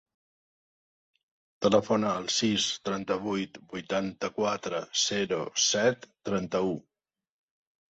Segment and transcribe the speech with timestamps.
[1.65, 6.77] Telefona al sis, trenta-vuit, vuitanta-quatre, zero, set, trenta-u.